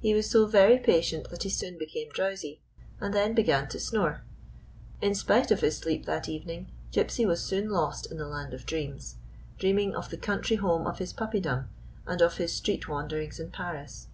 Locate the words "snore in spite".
3.78-5.50